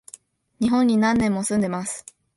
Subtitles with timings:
[0.59, 2.07] 日本に何年も住んでます